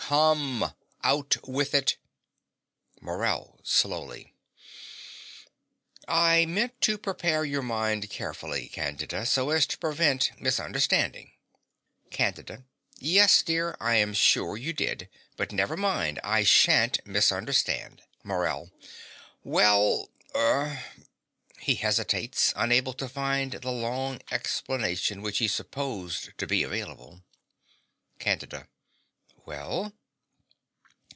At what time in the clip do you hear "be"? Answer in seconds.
26.45-26.63